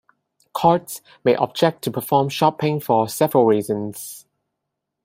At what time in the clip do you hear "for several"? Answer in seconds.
2.79-3.45